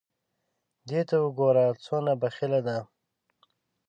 [0.89, 2.77] دې ته وګوره څونه بخیله ده!